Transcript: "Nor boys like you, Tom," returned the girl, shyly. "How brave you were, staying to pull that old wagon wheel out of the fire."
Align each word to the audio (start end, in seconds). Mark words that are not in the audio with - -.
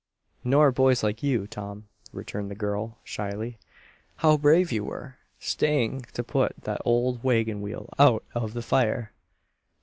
"Nor 0.43 0.71
boys 0.71 1.03
like 1.03 1.21
you, 1.21 1.45
Tom," 1.45 1.87
returned 2.11 2.49
the 2.49 2.55
girl, 2.55 2.97
shyly. 3.03 3.59
"How 4.15 4.35
brave 4.35 4.71
you 4.71 4.83
were, 4.83 5.17
staying 5.39 6.05
to 6.13 6.23
pull 6.23 6.49
that 6.63 6.81
old 6.83 7.23
wagon 7.23 7.61
wheel 7.61 7.87
out 7.99 8.23
of 8.33 8.53
the 8.53 8.63
fire." 8.63 9.11